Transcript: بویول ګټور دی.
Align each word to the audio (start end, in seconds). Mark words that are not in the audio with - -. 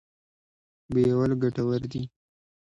بویول 0.91 1.31
ګټور 1.41 1.81
دی. 1.91 2.03